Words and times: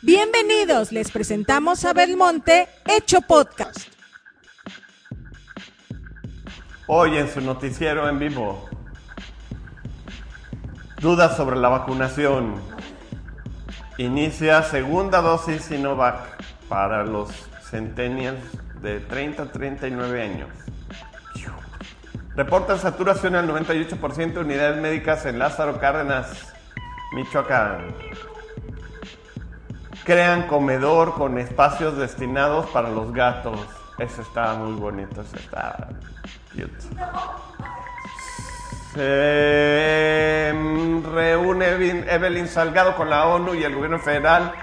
Bienvenidos, 0.00 0.92
les 0.92 1.10
presentamos 1.10 1.84
a 1.84 1.92
Belmonte 1.92 2.68
Hecho 2.86 3.20
Podcast. 3.20 3.88
Hoy 6.86 7.16
en 7.16 7.28
su 7.28 7.40
noticiero 7.40 8.08
en 8.08 8.20
vivo, 8.20 8.68
dudas 11.00 11.36
sobre 11.36 11.56
la 11.56 11.68
vacunación. 11.68 12.62
Inicia 13.96 14.62
segunda 14.62 15.20
dosis 15.20 15.62
Sinovac 15.62 16.44
para 16.68 17.02
los 17.02 17.30
centennials 17.68 18.38
de 18.80 19.00
30 19.00 19.42
a 19.42 19.46
39 19.50 20.22
años. 20.22 20.48
Reporta 22.36 22.78
saturación 22.78 23.34
al 23.34 23.48
98% 23.48 24.32
de 24.32 24.38
unidades 24.38 24.80
médicas 24.80 25.26
en 25.26 25.40
Lázaro 25.40 25.80
Cárdenas, 25.80 26.54
Michoacán. 27.16 27.96
Crean 30.08 30.44
comedor 30.44 31.12
con 31.12 31.36
espacios 31.36 31.98
destinados 31.98 32.64
para 32.70 32.88
los 32.88 33.12
gatos. 33.12 33.60
Eso 33.98 34.22
está 34.22 34.54
muy 34.54 34.72
bonito, 34.72 35.20
eso 35.20 35.36
está. 35.36 35.86
Se 38.94 40.54
reúne 41.12 41.66
Evelyn 42.10 42.48
Salgado 42.48 42.96
con 42.96 43.10
la 43.10 43.26
ONU 43.26 43.54
y 43.54 43.64
el 43.64 43.74
gobierno 43.74 43.98
federal 43.98 44.54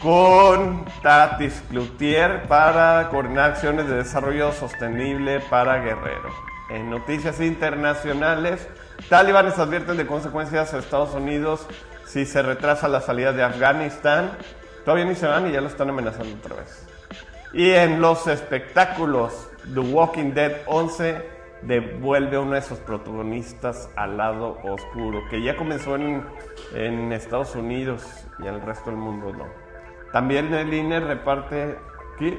con 0.00 0.84
Tatis 1.02 1.60
Cloutier 1.68 2.44
para 2.44 3.08
coordinar 3.10 3.50
acciones 3.50 3.88
de 3.88 3.96
desarrollo 3.96 4.52
sostenible 4.52 5.40
para 5.50 5.78
Guerrero. 5.78 6.30
En 6.70 6.88
noticias 6.88 7.40
internacionales, 7.40 8.68
talibanes 9.08 9.58
advierten 9.58 9.96
de 9.96 10.06
consecuencias 10.06 10.72
a 10.72 10.78
Estados 10.78 11.14
Unidos 11.14 11.66
si 12.06 12.24
se 12.24 12.42
retrasa 12.42 12.86
la 12.86 13.00
salida 13.00 13.32
de 13.32 13.42
Afganistán. 13.42 14.30
Todavía 14.88 15.04
ni 15.04 15.16
se 15.16 15.26
van 15.26 15.46
y 15.46 15.52
ya 15.52 15.60
lo 15.60 15.66
están 15.66 15.90
amenazando 15.90 16.34
otra 16.38 16.56
vez. 16.56 16.88
Y 17.52 17.72
en 17.72 18.00
los 18.00 18.26
espectáculos, 18.26 19.50
The 19.74 19.80
Walking 19.80 20.32
Dead 20.32 20.62
11 20.64 21.28
devuelve 21.60 22.36
a 22.36 22.40
uno 22.40 22.54
de 22.54 22.62
sus 22.62 22.78
protagonistas 22.78 23.90
al 23.96 24.16
lado 24.16 24.56
oscuro, 24.64 25.20
que 25.28 25.42
ya 25.42 25.58
comenzó 25.58 25.96
en, 25.96 26.24
en 26.72 27.12
Estados 27.12 27.54
Unidos 27.54 28.02
y 28.38 28.46
en 28.46 28.54
el 28.54 28.62
resto 28.62 28.88
del 28.88 28.98
mundo 28.98 29.30
no. 29.30 29.44
También 30.10 30.54
el 30.54 30.72
INE 30.72 31.00
reparte. 31.00 31.76
¿Qué? 32.18 32.38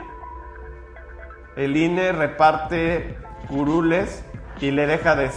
El 1.55 1.77
INE 1.77 2.13
reparte 2.13 3.15
curules 3.47 4.25
y 4.59 4.71
le 4.71 4.87
deja 4.87 5.15
de 5.15 5.29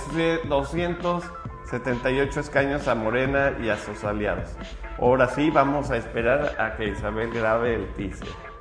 278 1.62 2.40
escaños 2.40 2.88
a 2.88 2.94
Morena 2.94 3.56
y 3.62 3.68
a 3.68 3.76
sus 3.76 4.04
aliados. 4.04 4.50
Ahora 4.98 5.28
sí, 5.28 5.50
vamos 5.50 5.90
a 5.90 5.96
esperar 5.96 6.54
a 6.58 6.76
que 6.76 6.88
Isabel 6.88 7.30
grabe 7.32 7.74
el 7.74 7.86
teaser. 7.94 8.51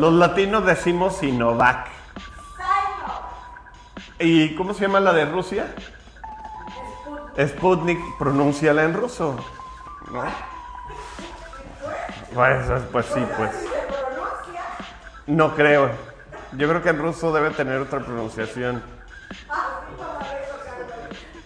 Los 0.00 0.14
latinos 0.14 0.64
decimos 0.64 1.18
Sinovac. 1.18 1.88
¿Y 4.18 4.54
cómo 4.54 4.72
se 4.72 4.86
llama 4.86 4.98
la 4.98 5.12
de 5.12 5.26
Rusia? 5.26 5.74
Sputnik, 7.38 7.98
pronúnciala 8.18 8.84
en 8.84 8.94
ruso. 8.94 9.36
¿No? 10.10 10.24
Pues, 12.32 12.66
pues 12.90 13.06
sí, 13.12 13.26
pues. 13.36 13.50
No 15.26 15.54
creo. 15.54 15.90
Yo 16.52 16.66
creo 16.66 16.82
que 16.82 16.88
en 16.88 16.98
ruso 16.98 17.30
debe 17.30 17.50
tener 17.50 17.78
otra 17.78 18.00
pronunciación. 18.00 18.82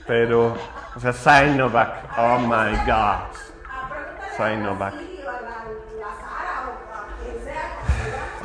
Pero, 0.06 0.56
o 0.94 1.00
sea, 1.00 1.12
Sinovac. 1.12 2.04
Oh 2.16 2.38
my 2.38 2.76
God. 2.86 3.34
Sinovac. 4.36 5.13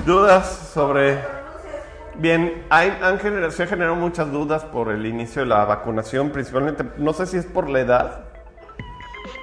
Dudas 0.09 0.71
sobre... 0.73 1.19
Bien, 2.15 2.65
hay, 2.71 2.97
han 2.99 3.19
generado, 3.19 3.51
se 3.51 3.61
han 3.61 3.69
generado 3.69 3.95
muchas 3.95 4.31
dudas 4.31 4.65
por 4.65 4.89
el 4.89 5.05
inicio 5.05 5.43
de 5.43 5.47
la 5.47 5.63
vacunación, 5.65 6.31
principalmente, 6.31 6.83
no 6.97 7.13
sé 7.13 7.27
si 7.27 7.37
es 7.37 7.45
por 7.45 7.69
la 7.69 7.81
edad, 7.81 8.21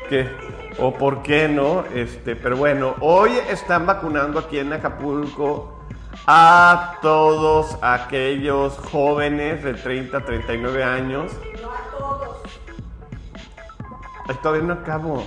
que, 0.09 0.28
o 0.81 0.93
por 0.93 1.22
qué 1.22 1.47
no, 1.47 1.84
este, 1.94 2.34
pero 2.34 2.56
bueno, 2.56 2.97
hoy 2.99 3.31
están 3.49 3.87
vacunando 3.87 4.41
aquí 4.41 4.59
en 4.59 4.72
Acapulco 4.72 5.84
a 6.27 6.98
todos 7.00 7.78
aquellos 7.81 8.77
jóvenes 8.91 9.62
de 9.62 9.75
30 9.75 10.19
a 10.19 10.25
39 10.25 10.83
años. 10.83 11.33
No 11.62 11.71
a 11.71 11.97
todos. 11.97 12.38
Todavía 14.43 14.66
no 14.66 14.72
acabo 14.72 15.22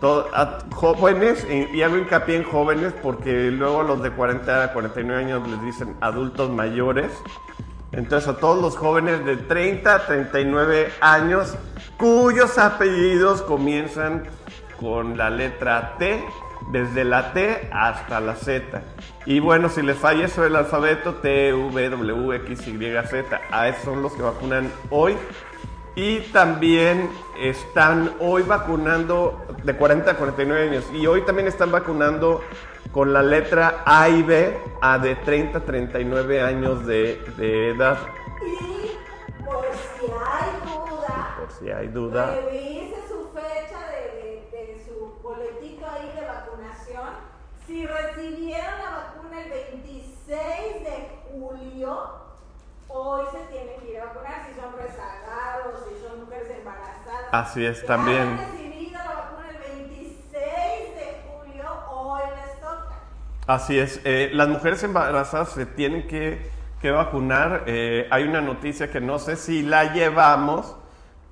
jóvenes, 0.00 1.46
y 1.72 1.82
hago 1.82 1.96
hincapié 1.96 2.36
en 2.36 2.44
jóvenes 2.44 2.92
porque 3.02 3.50
luego 3.50 3.82
los 3.82 4.02
de 4.02 4.10
40 4.10 4.64
a 4.64 4.72
49 4.72 5.24
años 5.24 5.48
les 5.48 5.62
dicen 5.62 5.96
adultos 6.00 6.50
mayores. 6.50 7.10
Entonces 7.92 8.28
a 8.28 8.36
todos 8.38 8.60
los 8.60 8.76
jóvenes 8.76 9.24
de 9.24 9.36
30 9.36 9.94
a 9.94 10.06
39 10.06 10.92
años 11.00 11.56
cuyos 11.96 12.58
apellidos 12.58 13.42
comienzan 13.42 14.24
con 14.80 15.16
la 15.16 15.30
letra 15.30 15.94
T, 15.98 16.24
desde 16.70 17.04
la 17.04 17.32
T 17.32 17.68
hasta 17.72 18.20
la 18.20 18.34
Z. 18.34 18.82
Y 19.26 19.38
bueno, 19.38 19.68
si 19.68 19.82
les 19.82 19.96
falla 19.96 20.26
eso 20.26 20.42
del 20.42 20.56
alfabeto, 20.56 21.14
T, 21.14 21.52
V, 21.52 21.90
W, 21.90 22.36
X, 22.36 22.66
Y, 22.66 22.78
Z, 23.06 23.40
a 23.50 23.68
esos 23.68 23.84
son 23.84 24.02
los 24.02 24.12
que 24.12 24.22
vacunan 24.22 24.70
hoy 24.90 25.16
y 25.96 26.20
también 26.32 27.10
están 27.38 28.14
hoy 28.20 28.42
vacunando 28.42 29.44
de 29.62 29.76
40 29.76 30.10
a 30.10 30.16
49 30.16 30.68
años. 30.68 30.84
Y 30.92 31.06
hoy 31.06 31.22
también 31.22 31.48
están 31.48 31.70
vacunando 31.70 32.42
con 32.92 33.12
la 33.12 33.22
letra 33.22 33.82
A 33.84 34.08
y 34.08 34.22
B 34.22 34.56
a 34.80 34.98
de 34.98 35.16
30 35.16 35.58
a 35.58 35.60
39 35.64 36.40
años 36.40 36.86
de, 36.86 37.20
edad. 37.70 37.98
Y 38.44 39.44
por 39.44 39.64
si 39.72 40.06
hay 40.06 40.50
duda, 40.64 41.36
por 41.38 41.50
si 41.50 41.70
hay 41.70 41.88
duda, 41.88 42.34
revise 42.34 42.96
su 43.08 43.30
fecha 43.32 43.80
de, 43.90 44.48
de 44.50 44.84
su 44.84 45.20
boletito 45.22 45.86
ahí 45.86 46.12
de 46.14 46.26
vacunación. 46.26 47.08
Si 47.66 47.86
recibieron 47.86 48.78
la 48.78 48.90
vacuna 48.90 49.42
el 49.42 49.50
26 49.50 50.28
de 50.84 51.08
julio, 51.32 52.24
hoy 52.88 53.24
se 53.32 53.38
tienen 53.52 53.80
que 53.80 53.90
ir 53.90 54.00
a 54.00 54.06
vacunar 54.06 54.46
si 54.46 54.60
son 54.60 54.72
rezagados, 54.78 55.82
si 55.88 56.06
son 56.06 56.20
mujeres 56.20 56.48
embarazadas. 56.58 57.23
Así 57.34 57.64
es, 57.64 57.84
también. 57.84 58.20
Han 58.20 58.38
recibido 58.38 58.92
la 58.92 59.12
vacuna 59.12 59.48
el 59.50 59.88
26 59.88 60.24
de 60.94 61.20
julio, 61.26 61.64
hoy 61.90 62.22
les 62.36 62.60
toca. 62.60 63.00
Así 63.48 63.76
es, 63.76 64.00
eh, 64.04 64.30
las 64.32 64.48
mujeres 64.48 64.84
embarazadas 64.84 65.48
se 65.48 65.66
tienen 65.66 66.06
que, 66.06 66.48
que 66.80 66.92
vacunar. 66.92 67.64
Eh, 67.66 68.06
hay 68.12 68.22
una 68.22 68.40
noticia 68.40 68.88
que 68.88 69.00
no 69.00 69.18
sé 69.18 69.34
si 69.34 69.64
la 69.64 69.92
llevamos, 69.92 70.76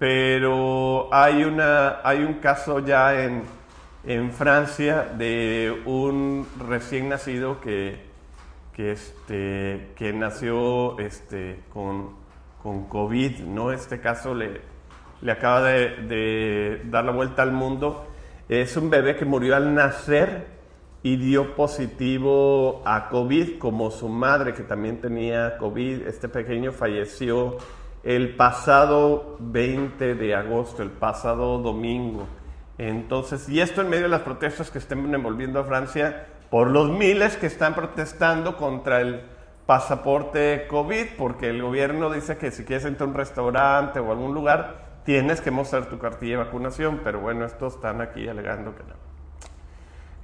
pero 0.01 1.09
hay, 1.13 1.45
una, 1.45 2.01
hay 2.03 2.25
un 2.25 2.35
caso 2.41 2.81
ya 2.81 3.23
en, 3.23 3.45
en 4.05 4.33
Francia 4.33 5.05
de 5.17 5.83
un 5.87 6.49
recién 6.69 7.11
nacido 7.11 7.61
que 7.61 8.11
que, 8.73 8.93
este, 8.93 9.91
que 9.97 10.15
nació 10.15 10.99
este, 10.99 11.61
con, 11.73 12.17
con 12.63 12.89
COVID, 12.89 13.41
¿no? 13.41 13.71
Este 13.71 14.01
caso 14.01 14.35
le, 14.35 14.72
le 15.23 15.33
acaba 15.33 15.63
de, 15.63 16.83
dar 16.91 17.05
la 17.05 17.13
vuelta 17.13 17.43
al 17.43 17.53
mundo. 17.53 18.07
Es 18.49 18.77
un 18.77 18.91
bebé 18.91 19.17
que 19.17 19.25
murió 19.25 19.57
al 19.57 19.73
nacer 19.75 20.47
y 21.03 21.17
dio 21.17 21.55
positivo 21.55 22.83
a 22.85 23.09
COVID, 23.09 23.59
como 23.59 23.91
su 23.91 24.09
madre 24.09 24.53
que 24.53 24.63
también 24.63 25.01
tenía 25.01 25.57
COVID. 25.59 26.07
Este 26.07 26.29
pequeño 26.29 26.73
falleció 26.73 27.57
el 28.03 28.35
pasado 28.37 29.37
20 29.41 30.17
de 30.17 30.35
agosto, 30.35 30.83
el 30.83 30.91
pasado 30.91 31.59
domingo. 31.59 32.27
Entonces, 32.79 33.49
y 33.49 33.61
esto 33.61 33.81
en 33.81 33.91
medio 33.91 34.05
de 34.05 34.09
las 34.09 34.23
protestas 34.23 34.71
que 34.71 34.79
estén 34.79 35.15
envolviendo 35.15 35.61
a 35.61 35.65
Francia, 35.65 36.27
por 36.51 36.69
los 36.69 36.91
miles 36.91 37.37
que 37.37 37.47
están 37.47 37.75
protestando 37.75 38.57
contra 38.57 39.01
el 39.01 39.23
pasaporte 39.67 40.67
COVID, 40.69 41.17
porque 41.17 41.49
el 41.49 41.63
gobierno 41.63 42.11
dice 42.11 42.37
que 42.37 42.51
si 42.51 42.65
quieres 42.65 42.85
entrar 42.85 43.09
a 43.09 43.11
un 43.13 43.17
restaurante 43.17 44.01
o 44.01 44.11
algún 44.11 44.35
lugar, 44.35 44.82
tienes 45.05 45.41
que 45.41 45.51
mostrar 45.51 45.87
tu 45.87 45.99
cartilla 45.99 46.39
de 46.39 46.45
vacunación, 46.45 47.01
pero 47.03 47.21
bueno, 47.21 47.45
estos 47.45 47.75
están 47.75 48.01
aquí 48.01 48.29
alegando 48.29 48.75
que 48.75 48.83
no. 48.83 48.95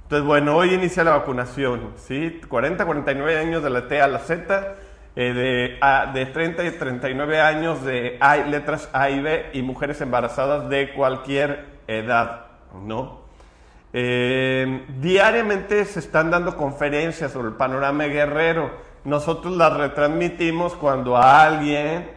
Entonces, 0.03 0.25
bueno, 0.25 0.55
hoy 0.55 0.73
inicia 0.73 1.03
la 1.03 1.11
vacunación, 1.11 1.93
¿sí? 1.97 2.41
40, 2.47 2.85
49 2.85 3.37
años 3.37 3.61
de 3.61 3.69
la 3.69 3.87
T 3.87 4.01
a 4.01 4.07
la 4.07 4.19
Z. 4.19 4.75
eh, 5.15 5.33
de, 5.33 6.19
de 6.19 6.25
30 6.27 6.63
y 6.63 6.71
39 6.71 7.41
años 7.41 7.83
de 7.83 8.17
A, 8.19 8.37
letras 8.37 8.89
A 8.93 9.09
y 9.09 9.21
B 9.21 9.49
y 9.53 9.61
mujeres 9.61 10.01
embarazadas 10.01 10.69
de 10.69 10.93
cualquier 10.93 11.65
edad, 11.87 12.45
¿no? 12.73 13.19
Eh, 13.91 14.85
diariamente 14.99 15.83
se 15.85 15.99
están 15.99 16.29
dando 16.29 16.55
conferencias 16.55 17.31
sobre 17.31 17.49
el 17.49 17.55
panorama 17.55 18.05
guerrero. 18.05 18.71
Nosotros 19.03 19.57
las 19.57 19.73
retransmitimos 19.73 20.75
cuando 20.75 21.17
a 21.17 21.43
alguien 21.43 22.11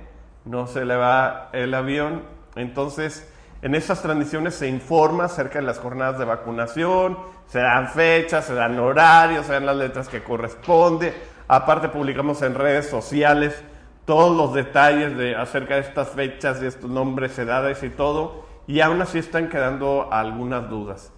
no 0.45 0.67
se 0.67 0.85
le 0.85 0.97
va 0.97 1.49
el 1.53 1.73
avión. 1.75 2.23
Entonces, 2.57 3.29
en 3.63 3.75
esas 3.77 4.03
transmisiones 4.03 4.57
se 4.57 4.69
informa 4.69 5.25
acerca 5.25 5.61
de 5.61 5.65
las 5.65 5.79
jornadas 5.79 6.19
de 6.19 6.25
vacunación, 6.25 7.17
se 7.47 7.61
dan 7.61 7.89
fechas, 7.91 8.45
se 8.45 8.55
dan 8.55 8.79
horarios, 8.79 9.47
se 9.47 9.53
dan 9.53 9.67
las 9.67 9.77
letras 9.77 10.09
que 10.09 10.23
corresponde. 10.23 11.15
Aparte 11.47 11.89
publicamos 11.89 12.43
en 12.43 12.55
redes 12.55 12.89
sociales 12.89 13.63
todos 14.05 14.37
los 14.37 14.53
detalles 14.53 15.17
de, 15.17 15.37
acerca 15.37 15.75
de 15.75 15.83
estas 15.83 16.09
fechas, 16.09 16.61
de 16.61 16.69
estos 16.69 16.91
nombres, 16.91 17.39
edades 17.39 17.83
y 17.85 17.91
todo. 17.91 18.45
Y 18.67 18.81
aún 18.81 19.01
así 19.01 19.19
están 19.19 19.49
quedando 19.49 20.09
algunas 20.11 20.69
dudas. 20.69 21.13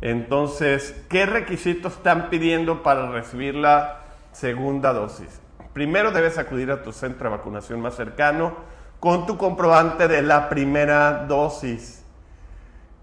Entonces, 0.00 0.94
¿qué 1.08 1.26
requisitos 1.26 1.94
están 1.94 2.30
pidiendo 2.30 2.84
para 2.84 3.10
recibir 3.10 3.56
la 3.56 4.02
segunda 4.30 4.92
dosis? 4.92 5.40
Primero 5.72 6.12
debes 6.12 6.38
acudir 6.38 6.70
a 6.70 6.82
tu 6.82 6.92
centro 6.92 7.28
de 7.28 7.36
vacunación 7.36 7.80
más 7.80 7.96
cercano 7.96 8.54
con 9.00 9.26
tu 9.26 9.36
comprobante 9.36 10.08
de 10.08 10.22
la 10.22 10.48
primera 10.48 11.24
dosis. 11.26 12.04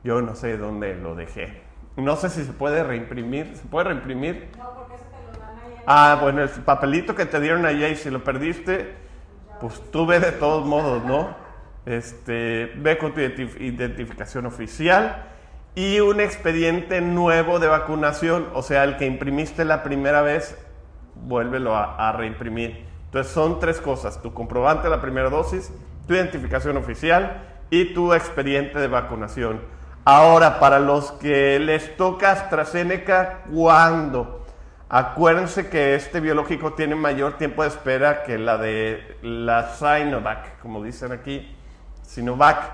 Yo 0.04 0.22
no 0.22 0.36
sé 0.36 0.58
dónde 0.58 0.96
lo 0.96 1.16
dejé. 1.16 1.62
No 1.96 2.16
sé 2.16 2.30
si 2.30 2.44
se 2.44 2.52
puede 2.52 2.84
reimprimir. 2.84 3.56
¿Se 3.56 3.66
puede 3.66 3.86
reimprimir? 3.86 4.50
No, 4.58 4.72
porque 4.76 4.96
eso 4.96 5.06
te 5.06 5.38
lo 5.38 5.46
dan 5.46 5.58
ahí. 5.58 5.84
Ah, 5.88 6.18
bueno, 6.22 6.44
el 6.44 6.50
papelito 6.50 7.16
que 7.16 7.26
te 7.26 7.40
dieron 7.40 7.66
allá 7.66 7.88
y 7.88 7.96
si 7.96 8.10
lo 8.10 8.24
perdiste, 8.24 8.94
pues 9.60 9.82
tú 9.92 10.06
de 10.06 10.32
todos 10.34 10.66
modos, 10.66 11.04
¿no? 11.06 11.36
Este, 11.86 12.74
ve 12.78 12.98
con 12.98 13.14
tu 13.14 13.22
identif- 13.22 13.60
identificación 13.62 14.46
oficial 14.46 15.28
y 15.76 16.00
un 16.00 16.20
expediente 16.20 17.02
nuevo 17.02 17.60
de 17.60 17.68
vacunación, 17.68 18.48
o 18.54 18.62
sea, 18.62 18.84
el 18.84 18.98
que 18.98 19.06
imprimiste 19.06 19.66
la 19.66 19.84
primera 19.84 20.22
vez, 20.22 20.58
vuélvelo 21.16 21.76
a, 21.76 22.10
a 22.10 22.12
reimprimir. 22.12 22.85
Entonces 23.06 23.32
son 23.32 23.60
tres 23.60 23.80
cosas, 23.80 24.22
tu 24.22 24.34
comprobante 24.34 24.84
de 24.84 24.90
la 24.90 25.02
primera 25.02 25.30
dosis, 25.30 25.72
tu 26.08 26.14
identificación 26.14 26.78
oficial 26.78 27.44
y 27.70 27.94
tu 27.94 28.14
expediente 28.14 28.80
de 28.80 28.88
vacunación. 28.88 29.62
Ahora, 30.04 30.60
para 30.60 30.80
los 30.80 31.12
que 31.14 31.60
les 31.60 31.98
toca 31.98 32.32
AstraZeneca, 32.32 33.44
¿cuándo? 33.52 34.46
Acuérdense 34.88 35.68
que 35.68 35.96
este 35.96 36.20
biológico 36.20 36.74
tiene 36.74 36.94
mayor 36.94 37.40
tiempo 37.40 37.64
de 37.64 37.70
espera 37.70 38.24
que 38.24 38.38
la 38.38 38.58
de 38.58 39.18
la 39.24 39.74
Sinovac, 39.74 40.60
como 40.60 40.84
dicen 40.84 41.12
aquí, 41.12 41.56
Sinovac. 42.04 42.72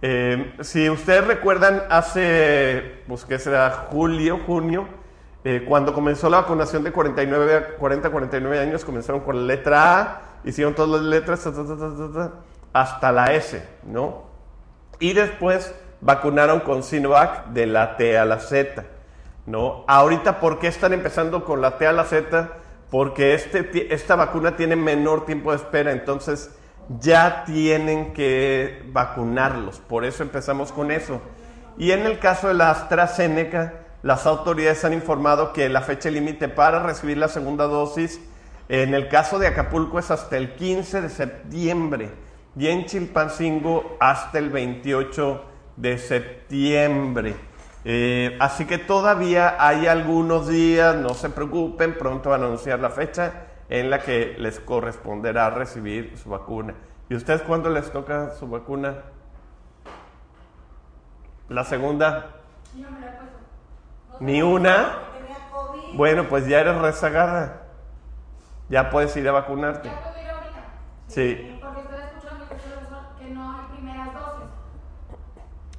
Eh, 0.00 0.54
si 0.60 0.88
ustedes 0.88 1.26
recuerdan, 1.26 1.82
hace, 1.90 3.02
pues 3.06 3.26
que 3.26 3.38
será 3.38 3.88
julio, 3.90 4.40
junio, 4.46 4.88
eh, 5.44 5.64
cuando 5.66 5.94
comenzó 5.94 6.28
la 6.28 6.42
vacunación 6.42 6.84
de 6.84 6.92
49, 6.92 7.56
a 7.56 7.76
40 7.76 8.08
a 8.08 8.10
49 8.10 8.58
años, 8.58 8.84
comenzaron 8.84 9.22
con 9.22 9.36
la 9.36 9.54
letra 9.54 10.00
A, 10.00 10.22
hicieron 10.44 10.74
todas 10.74 10.90
las 10.90 11.02
letras 11.02 11.42
ta, 11.42 11.52
ta, 11.52 11.64
ta, 11.64 11.76
ta, 11.76 11.96
ta, 11.96 12.12
ta, 12.12 12.32
hasta 12.72 13.12
la 13.12 13.32
S, 13.32 13.66
¿no? 13.84 14.24
Y 14.98 15.14
después 15.14 15.74
vacunaron 16.00 16.60
con 16.60 16.82
Sinovac 16.82 17.46
de 17.48 17.66
la 17.66 17.96
T 17.96 18.18
a 18.18 18.24
la 18.24 18.38
Z, 18.38 18.84
¿no? 19.46 19.84
Ahorita, 19.88 20.40
¿por 20.40 20.58
qué 20.58 20.68
están 20.68 20.92
empezando 20.92 21.44
con 21.44 21.62
la 21.62 21.78
T 21.78 21.86
a 21.86 21.92
la 21.92 22.04
Z? 22.04 22.50
Porque 22.90 23.34
este, 23.34 23.94
esta 23.94 24.16
vacuna 24.16 24.56
tiene 24.56 24.76
menor 24.76 25.24
tiempo 25.24 25.52
de 25.52 25.56
espera, 25.56 25.92
entonces 25.92 26.50
ya 26.98 27.44
tienen 27.44 28.12
que 28.12 28.82
vacunarlos, 28.92 29.78
por 29.78 30.04
eso 30.04 30.22
empezamos 30.22 30.72
con 30.72 30.90
eso. 30.90 31.20
Y 31.78 31.92
en 31.92 32.04
el 32.04 32.18
caso 32.18 32.48
de 32.48 32.54
la 32.54 32.70
AstraZeneca, 32.70 33.86
las 34.02 34.26
autoridades 34.26 34.84
han 34.84 34.94
informado 34.94 35.52
que 35.52 35.68
la 35.68 35.82
fecha 35.82 36.10
límite 36.10 36.48
para 36.48 36.82
recibir 36.82 37.18
la 37.18 37.28
segunda 37.28 37.64
dosis, 37.64 38.20
en 38.68 38.94
el 38.94 39.08
caso 39.08 39.38
de 39.38 39.48
Acapulco 39.48 39.98
es 39.98 40.10
hasta 40.10 40.36
el 40.36 40.54
15 40.54 41.02
de 41.02 41.08
septiembre 41.08 42.10
y 42.56 42.68
en 42.68 42.86
Chilpancingo 42.86 43.96
hasta 44.00 44.38
el 44.38 44.50
28 44.50 45.44
de 45.76 45.98
septiembre. 45.98 47.34
Eh, 47.84 48.36
así 48.40 48.66
que 48.66 48.78
todavía 48.78 49.56
hay 49.58 49.86
algunos 49.86 50.48
días, 50.48 50.96
no 50.96 51.14
se 51.14 51.30
preocupen, 51.30 51.96
pronto 51.98 52.30
van 52.30 52.42
a 52.42 52.46
anunciar 52.46 52.78
la 52.80 52.90
fecha 52.90 53.46
en 53.68 53.90
la 53.90 54.00
que 54.00 54.36
les 54.38 54.60
corresponderá 54.60 55.50
recibir 55.50 56.16
su 56.16 56.30
vacuna. 56.30 56.74
¿Y 57.08 57.14
ustedes 57.14 57.42
cuándo 57.42 57.70
les 57.70 57.90
toca 57.90 58.30
su 58.30 58.48
vacuna? 58.48 58.98
¿La 61.48 61.64
segunda? 61.64 62.36
¿Ni 64.20 64.42
una? 64.42 64.98
Bueno, 65.94 66.28
pues 66.28 66.46
ya 66.46 66.60
eres 66.60 66.76
rezagada. 66.76 67.62
Ya 68.68 68.90
puedes 68.90 69.16
ir 69.16 69.28
a 69.28 69.32
vacunarte. 69.32 69.90
Sí. 71.08 71.58
Porque 71.60 71.80
estoy 71.80 71.98
escuchando 72.00 72.46
que, 73.18 73.30
no 73.30 73.50
hay 73.50 73.64
primeras 73.72 74.14
dosis. 74.14 74.48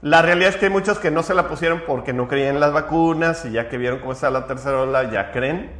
La 0.02 0.20
realidad 0.20 0.50
es 0.50 0.56
que 0.56 0.66
hay 0.66 0.72
muchos 0.72 0.98
que 0.98 1.12
no 1.12 1.22
se 1.22 1.32
la 1.32 1.48
pusieron 1.48 1.84
porque 1.86 2.12
no 2.12 2.26
creían 2.26 2.56
en 2.56 2.60
las 2.60 2.72
vacunas 2.72 3.44
y 3.44 3.52
ya 3.52 3.68
que 3.68 3.78
vieron 3.78 4.00
cómo 4.00 4.12
está 4.12 4.30
la 4.30 4.46
tercera 4.46 4.80
ola, 4.80 5.10
ya 5.10 5.30
creen. 5.30 5.70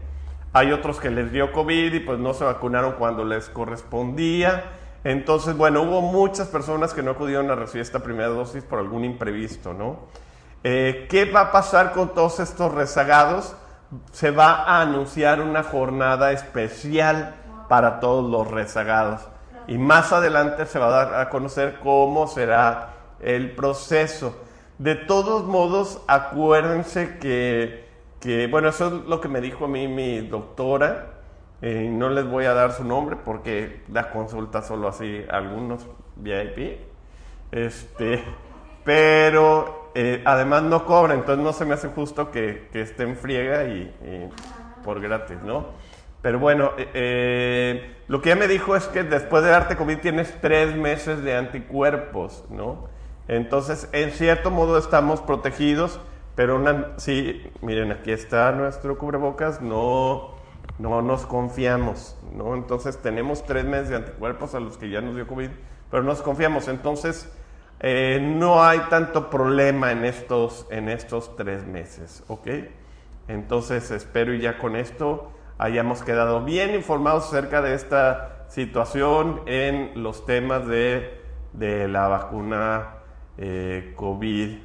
Hay 0.53 0.71
otros 0.71 1.01
que 1.01 1.11
les 1.11 1.33
dio 1.33 1.51
COVID 1.53 1.93
y 1.93 2.01
pues 2.01 2.19
no 2.21 2.33
se 2.35 2.45
vacunaron 2.45 2.93
cuando 2.93 3.25
les 3.25 3.49
correspondía. 3.49 4.65
Entonces, 5.03 5.57
bueno, 5.57 5.83
hubo 5.83 6.01
muchas 6.01 6.47
personas 6.47 6.95
que 6.95 7.03
no 7.03 7.13
acudieron 7.13 7.51
a 7.51 7.57
recibir 7.57 7.83
esta 7.83 7.99
primera 8.01 8.29
dosis 8.29 8.63
por 8.63 8.79
algún 8.79 9.05
imprevisto, 9.05 9.75
¿no? 9.75 10.07
Eh, 10.63 11.09
¿Qué 11.11 11.25
va 11.25 11.41
a 11.41 11.53
pasar 11.53 11.93
con 11.93 12.15
todos 12.15 12.39
estos 12.39 12.73
rezagados? 12.73 13.57
Se 14.13 14.31
va 14.31 14.63
a 14.63 14.83
anunciar 14.83 15.41
una 15.41 15.65
jornada 15.65 16.31
especial 16.31 17.35
para 17.73 18.01
todos 18.01 18.31
los 18.31 18.51
rezagados. 18.51 19.23
Y 19.67 19.79
más 19.79 20.13
adelante 20.13 20.67
se 20.67 20.79
va 20.79 20.89
a 20.89 21.07
dar 21.07 21.15
a 21.23 21.31
conocer 21.31 21.79
cómo 21.83 22.27
será 22.27 22.91
el 23.19 23.53
proceso. 23.53 24.37
De 24.77 24.95
todos 24.95 25.45
modos, 25.45 26.03
acuérdense 26.07 27.17
que, 27.17 27.89
que, 28.21 28.47
bueno, 28.49 28.69
eso 28.69 28.89
es 28.89 28.93
lo 29.07 29.23
que 29.23 29.29
me 29.29 29.41
dijo 29.41 29.65
a 29.65 29.69
mí 29.69 29.89
mi 29.89 30.21
doctora. 30.21 31.15
Eh, 31.63 31.89
no 31.91 32.11
les 32.11 32.27
voy 32.27 32.45
a 32.45 32.53
dar 32.53 32.73
su 32.73 32.85
nombre 32.85 33.17
porque 33.17 33.83
da 33.89 34.11
consulta 34.11 34.61
solo 34.61 34.89
así 34.89 35.25
algunos 35.31 35.87
VIP. 36.17 36.79
Este, 37.53 38.23
pero 38.85 39.93
eh, 39.95 40.21
además 40.27 40.63
no 40.65 40.85
cobra, 40.85 41.15
entonces 41.15 41.43
no 41.43 41.55
se 41.55 41.65
me 41.65 41.73
hace 41.73 41.89
justo 41.89 42.31
que, 42.31 42.69
que 42.71 42.83
esté 42.83 43.05
en 43.05 43.17
friega 43.17 43.65
y, 43.65 43.81
y 43.81 44.29
por 44.85 45.01
gratis, 45.01 45.39
¿no? 45.43 45.69
Pero 46.23 46.39
bueno, 46.39 46.71
eh, 46.79 46.89
eh, 46.95 47.97
lo 48.07 48.23
que 48.23 48.31
ella 48.31 48.39
me 48.39 48.49
dijo 48.49 48.77
es 48.77 48.87
que 48.87 49.03
después 49.03 49.43
de 49.43 49.51
darte 49.51 49.77
COVID 49.77 49.99
tienes 49.99 50.41
tres 50.41 50.75
meses 50.77 51.23
de 51.25 51.37
anticuerpos, 51.37 52.45
¿no? 52.49 52.89
Entonces, 53.27 53.89
en 53.93 54.13
cierto 54.13 54.51
modo 54.51 54.79
estamos 54.79 55.21
protegidos, 55.21 56.01
pero 56.37 56.57
una, 56.57 56.93
sí, 56.97 57.43
miren, 57.61 57.91
aquí 57.91 58.13
está 58.13 58.53
nuestro 58.53 58.99
cubrebocas, 58.99 59.61
no, 59.61 60.35
no 60.79 61.03
nos 61.03 61.27
confiamos, 61.27 62.17
¿no? 62.37 62.55
Entonces, 62.55 62.99
tenemos 62.99 63.45
tres 63.45 63.65
meses 63.65 63.89
de 63.89 63.97
anticuerpos 63.97 64.55
a 64.55 64.61
los 64.61 64.79
que 64.79 64.91
ya 64.91 65.01
nos 65.01 65.17
dio 65.17 65.27
COVID, 65.27 65.51
pero 65.91 66.05
nos 66.05 66.23
confiamos. 66.23 66.69
Entonces, 66.69 67.33
eh, 67.81 68.21
no 68.23 68.63
hay 68.63 68.79
tanto 68.91 69.29
problema 69.29 69.91
en 69.91 70.05
estos, 70.05 70.67
en 70.71 70.89
estos 70.89 71.35
tres 71.35 71.67
meses, 71.67 72.23
¿ok? 72.29 72.47
Entonces, 73.27 73.91
espero 73.91 74.33
y 74.35 74.41
ya 74.41 74.59
con 74.59 74.77
esto 74.77 75.33
hayamos 75.63 76.03
quedado 76.03 76.43
bien 76.43 76.75
informados 76.75 77.29
acerca 77.29 77.63
de 77.63 77.75
esta 77.75 78.47
situación 78.49 79.43
en 79.47 80.03
los 80.03 80.27
temas 80.27 80.67
de, 80.67 81.21
de 81.53 81.87
la 81.87 82.09
vacuna 82.09 82.95
eh, 83.39 83.93
COVID. 83.95 84.59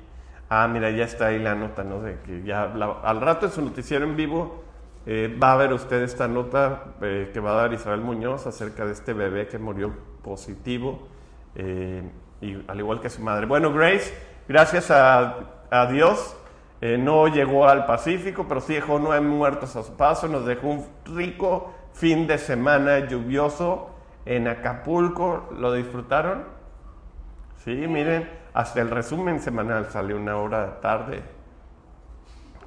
Ah, 0.49 0.67
mira, 0.67 0.89
ya 0.89 1.03
está 1.03 1.27
ahí 1.27 1.37
la 1.37 1.53
nota, 1.53 1.83
¿no? 1.83 2.01
De 2.01 2.17
que 2.21 2.41
ya 2.41 2.63
al 2.63 3.21
rato 3.21 3.45
en 3.45 3.51
su 3.51 3.61
noticiero 3.61 4.05
en 4.05 4.15
vivo 4.15 4.63
eh, 5.05 5.37
va 5.41 5.53
a 5.53 5.57
ver 5.57 5.71
usted 5.71 6.01
esta 6.01 6.27
nota 6.27 6.85
eh, 7.01 7.29
que 7.31 7.39
va 7.39 7.51
a 7.51 7.55
dar 7.55 7.73
Isabel 7.73 8.01
Muñoz 8.01 8.47
acerca 8.47 8.83
de 8.83 8.93
este 8.93 9.13
bebé 9.13 9.47
que 9.47 9.59
murió 9.59 9.93
positivo, 10.23 11.07
y, 11.55 12.63
al 12.67 12.79
igual 12.79 13.01
que 13.01 13.09
su 13.11 13.21
madre. 13.21 13.45
Bueno, 13.45 13.71
Grace, 13.71 14.13
gracias 14.47 14.89
a 14.89 15.87
Dios 15.91 16.35
eh, 16.79 16.97
no 16.97 17.27
llegó 17.27 17.67
al 17.67 17.85
Pacífico, 17.85 18.45
pero 18.47 18.61
sí 18.61 18.75
dejó 18.75 18.99
nueve 18.99 19.25
muertos 19.25 19.75
a 19.75 19.83
su 19.83 19.95
paso. 19.95 20.27
Nos 20.27 20.45
dejó 20.45 20.67
un 20.67 20.85
rico 21.05 21.73
fin 21.93 22.27
de 22.27 22.37
semana 22.37 22.99
lluvioso 23.07 23.89
en 24.25 24.47
Acapulco. 24.47 25.49
¿Lo 25.57 25.73
disfrutaron? 25.73 26.45
Sí, 27.63 27.71
miren, 27.87 28.29
hasta 28.53 28.81
el 28.81 28.91
resumen 28.91 29.39
semanal 29.41 29.87
salió 29.89 30.17
una 30.17 30.37
hora 30.37 30.79
tarde. 30.79 31.23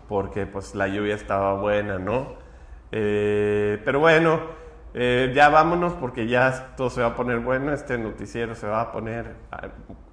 Porque 0.09 0.45
pues 0.47 0.75
la 0.75 0.89
lluvia 0.89 1.15
estaba 1.15 1.55
buena, 1.55 1.99
¿no? 1.99 2.35
Eh, 2.91 3.81
pero 3.85 4.01
bueno, 4.01 4.41
eh, 4.93 5.31
ya 5.33 5.49
vámonos 5.51 5.93
porque 5.93 6.27
ya 6.27 6.49
esto 6.49 6.91
se 6.91 7.01
va 7.01 7.09
a 7.09 7.15
poner 7.15 7.39
bueno. 7.39 7.73
Este 7.73 7.97
noticiero 7.97 8.57
se 8.57 8.67
va 8.67 8.81
a 8.81 8.91
poner, 8.93 9.37
a 9.53 9.69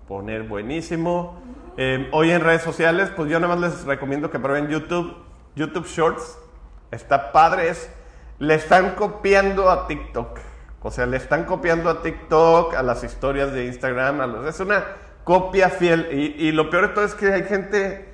poner 0.08 0.44
buenísimo. 0.44 1.42
Eh, 1.80 2.10
hoy 2.12 2.32
en 2.32 2.42
redes 2.42 2.64
sociales, 2.64 3.12
pues 3.16 3.30
yo 3.30 3.40
nada 3.40 3.56
más 3.56 3.62
les 3.62 3.86
recomiendo 3.86 4.32
que 4.32 4.40
prueben 4.40 4.68
YouTube, 4.68 5.16
YouTube 5.56 5.86
Shorts. 5.86 6.40
Está 6.90 7.32
padre, 7.32 7.72
le 8.40 8.56
están 8.56 8.96
copiando 8.96 9.70
a 9.70 9.86
TikTok. 9.86 10.40
O 10.82 10.90
sea, 10.90 11.06
le 11.06 11.18
están 11.18 11.44
copiando 11.44 11.92
a 11.92 12.02
TikTok, 12.02 12.74
a 12.74 12.82
las 12.82 13.04
historias 13.04 13.54
de 13.54 13.66
Instagram. 13.66 14.22
A 14.22 14.50
es 14.50 14.60
una 14.60 14.86
copia 15.24 15.70
fiel. 15.70 16.10
Y, 16.12 16.52
lo 16.52 16.72
peor 16.72 16.88
de 16.88 16.94
todo 16.96 17.06
es 17.06 17.14
que 17.14 17.32
hay 17.32 17.44
gente 17.44 18.12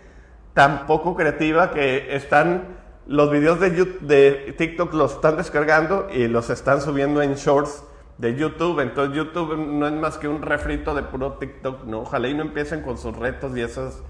tan 0.54 0.86
poco 0.86 1.16
creativa 1.16 1.72
que 1.72 2.18
están, 2.18 2.80
los 3.08 3.32
videos 3.32 3.62
de, 3.62 3.70
de 3.70 4.56
TikTok 4.58 4.94
los 4.94 5.14
están 5.14 5.38
descargando 5.38 6.10
y 6.12 6.28
los 6.28 6.50
están 6.50 6.82
subiendo 6.82 7.22
en 7.22 7.36
Shorts 7.36 7.86
de 8.18 8.36
YouTube. 8.36 8.80
Entonces 8.80 9.16
YouTube 9.16 9.58
no 9.58 9.88
es 9.88 9.94
más 9.94 10.18
que 10.18 10.28
un 10.28 10.42
refrito 10.42 10.94
de 10.96 11.04
puro 11.04 11.34
TikTok, 11.34 11.86
¿no? 11.86 12.02
Ojalá 12.02 12.28
y 12.28 12.34
no 12.34 12.44
empiecen 12.44 12.82
con 12.82 12.98
sus 12.98 13.16
retos 13.16 13.56
y 13.58 13.62
esas 13.62 14.02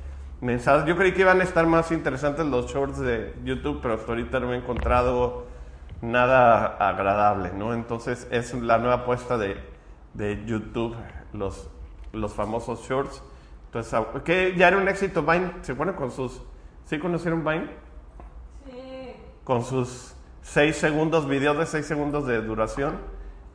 mensajes. 0.42 0.86
Yo 0.86 0.96
creí 0.98 1.14
que 1.14 1.22
iban 1.22 1.40
a 1.42 1.44
estar 1.44 1.66
más 1.66 1.92
interesantes 1.92 2.46
los 2.46 2.72
shorts 2.72 3.00
de 3.00 3.34
YouTube, 3.44 3.80
pero 3.82 3.96
hasta 3.96 4.12
ahorita 4.12 4.40
no 4.40 4.54
he 4.54 4.58
encontrado 4.58 5.46
nada 6.02 6.66
agradable, 6.78 7.52
¿no? 7.54 7.74
Entonces 7.74 8.28
es 8.30 8.54
la 8.54 8.78
nueva 8.78 8.96
apuesta 8.96 9.38
de, 9.38 9.58
de 10.14 10.44
YouTube, 10.46 10.96
los, 11.32 11.70
los 12.12 12.34
famosos 12.34 12.88
shorts. 12.88 13.24
Entonces, 13.68 14.00
que 14.24 14.54
ya 14.56 14.68
era 14.68 14.78
un 14.78 14.88
éxito 14.88 15.24
Vine, 15.24 15.52
¿se 15.62 15.74
ponen 15.74 15.96
con 15.96 16.12
sus... 16.12 16.42
¿Sí 16.86 17.00
conocieron 17.00 17.44
Vine? 17.44 17.70
Sí. 18.66 19.16
Con 19.44 19.64
sus 19.64 20.14
6 20.44 20.76
segundos, 20.76 21.28
videos 21.28 21.58
de 21.58 21.66
6 21.66 21.86
segundos 21.86 22.28
de 22.28 22.42
duración. 22.42 22.98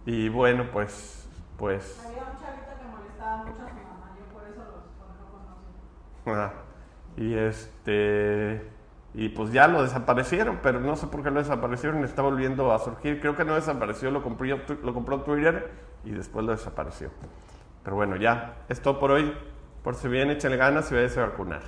Y 0.08 0.30
bueno, 0.30 0.64
pues, 0.72 1.28
pues... 1.58 2.02
Había 2.02 2.22
un 2.22 2.40
chavito 2.40 2.80
que 2.80 2.88
molestaba 2.88 3.44
mucho 3.44 3.62
a 3.62 3.68
su 3.68 3.74
mamá, 3.74 4.16
yo 4.16 4.24
por 4.32 4.48
eso 4.48 4.64
los 6.24 6.34
ah, 6.34 6.52
y 7.18 7.34
este... 7.34 8.66
Y 9.12 9.28
pues 9.28 9.52
ya 9.52 9.68
lo 9.68 9.82
desaparecieron, 9.82 10.60
pero 10.62 10.80
no 10.80 10.96
sé 10.96 11.08
por 11.08 11.22
qué 11.22 11.30
lo 11.30 11.40
desaparecieron, 11.40 12.02
está 12.04 12.22
volviendo 12.22 12.72
a 12.72 12.78
surgir. 12.78 13.20
Creo 13.20 13.36
que 13.36 13.44
no 13.44 13.54
desapareció, 13.54 14.10
lo 14.10 14.22
compró, 14.22 14.46
lo 14.82 14.94
compró 14.94 15.20
Twitter 15.20 15.72
y 16.04 16.12
después 16.12 16.46
lo 16.46 16.52
desapareció. 16.52 17.10
Pero 17.84 17.96
bueno, 17.96 18.16
ya, 18.16 18.64
es 18.70 18.80
todo 18.80 18.98
por 18.98 19.10
hoy. 19.10 19.34
Por 19.82 19.94
si 19.94 20.08
bien, 20.08 20.30
échenle 20.30 20.56
ganas 20.56 20.90
y 20.90 20.94
váyase 20.94 21.20
a 21.20 21.26
vacunar. 21.26 21.60